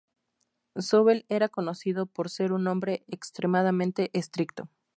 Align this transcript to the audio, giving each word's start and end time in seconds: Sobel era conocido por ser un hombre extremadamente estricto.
Sobel 0.77 1.27
era 1.29 1.47
conocido 1.47 2.07
por 2.07 2.31
ser 2.31 2.53
un 2.53 2.65
hombre 2.65 3.03
extremadamente 3.07 4.09
estricto. 4.17 4.67